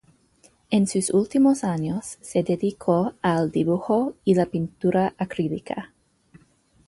[0.71, 5.93] En sus últimos años, se dedicó al dibujo y la pintura acrílica.